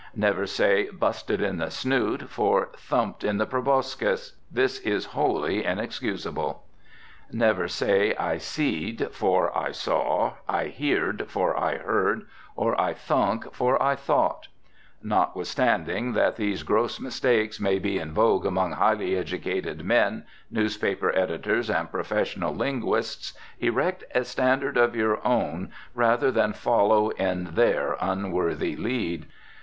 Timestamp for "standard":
24.25-24.77